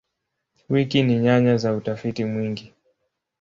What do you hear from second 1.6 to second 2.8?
utafiti mwingi.